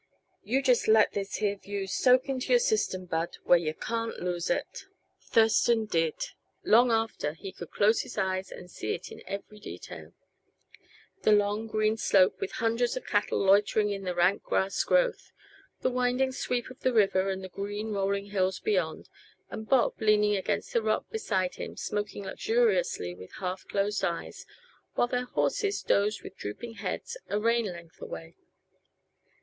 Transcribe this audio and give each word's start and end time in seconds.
You 0.43 0.63
just 0.63 0.87
let 0.87 1.11
this 1.11 1.35
here 1.35 1.55
view 1.57 1.85
soak 1.85 2.27
into 2.27 2.49
your 2.51 2.59
system, 2.59 3.05
Bud, 3.05 3.37
where 3.43 3.59
yuh 3.59 3.75
can't 3.75 4.19
lose 4.19 4.49
it." 4.49 4.85
Thurston 5.25 5.85
did. 5.85 6.15
Long 6.63 6.89
after 6.89 7.33
he 7.33 7.51
could 7.51 7.69
close 7.69 8.01
his 8.01 8.17
eyes 8.17 8.51
and 8.51 8.67
see 8.71 8.95
it 8.95 9.11
in 9.11 9.21
every 9.27 9.59
detail; 9.59 10.13
the 11.21 11.31
long, 11.31 11.67
green 11.67 11.97
slope 11.97 12.41
with 12.41 12.53
hundreds 12.53 12.97
of 12.97 13.05
cattle 13.05 13.37
loitering 13.45 13.91
in 13.91 14.01
the 14.01 14.15
rank 14.15 14.41
grass 14.41 14.83
growth; 14.83 15.31
the 15.81 15.91
winding 15.91 16.31
sweep 16.31 16.71
of 16.71 16.79
the 16.79 16.91
river 16.93 17.29
and 17.29 17.43
the 17.43 17.47
green, 17.49 17.91
rolling 17.93 18.31
hills 18.31 18.59
beyond; 18.59 19.07
and 19.51 19.69
Bob 19.69 20.01
leaning 20.01 20.35
against 20.35 20.73
the 20.73 20.81
rock 20.81 21.05
beside 21.11 21.57
him, 21.57 21.77
smoking 21.77 22.23
luxuriously 22.23 23.13
with 23.13 23.33
half 23.33 23.67
closed 23.67 24.03
eyes, 24.03 24.47
while 24.95 25.05
their 25.05 25.25
horses 25.25 25.83
dozed 25.83 26.23
with 26.23 26.35
drooping 26.37 26.73
heads 26.77 27.17
a 27.29 27.39
rein 27.39 27.65
length 27.65 28.01
away. 28.01 28.35